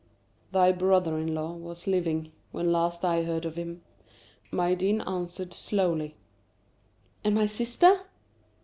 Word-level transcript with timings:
"Thy 0.51 0.71
brother 0.71 1.19
in 1.19 1.35
law 1.35 1.51
was 1.51 1.85
living 1.85 2.31
when 2.51 2.71
last 2.71 3.05
I 3.05 3.21
heard 3.21 3.45
of 3.45 3.55
him," 3.55 3.83
Maïeddine 4.51 5.07
answered, 5.07 5.53
slowly. 5.53 6.15
"And 7.23 7.35
my 7.35 7.45
sister?" 7.45 8.01